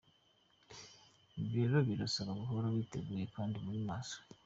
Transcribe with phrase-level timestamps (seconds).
[1.39, 4.17] Ibi rero birabasaba guhora mwiteguye kandi muri maso.